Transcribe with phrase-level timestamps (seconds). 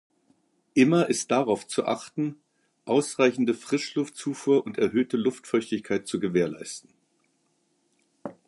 [0.73, 2.41] Immer ist darauf zu achten,
[2.85, 6.89] ausreichende Frischluftzufuhr und erhöhte Luftfeuchtigkeit zu gewährleisten.